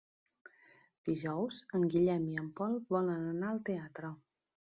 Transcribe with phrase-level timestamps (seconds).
[1.09, 4.13] Dijous en Guillem i en Pol volen anar al teatre.